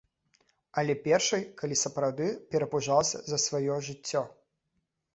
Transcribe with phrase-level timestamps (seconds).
[0.81, 4.29] Але першай, калі сапраўды перапужалася за сваё жыццё.